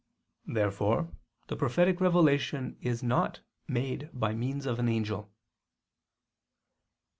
Therefore 0.47 1.11
the 1.45 1.55
prophetic 1.55 2.01
revelation 2.01 2.75
is 2.81 3.03
not 3.03 3.41
made 3.67 4.09
by 4.11 4.33
means 4.33 4.65
of 4.65 4.79
an 4.79 4.89
angel. 4.89 5.31